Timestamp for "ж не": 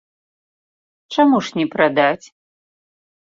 1.49-1.67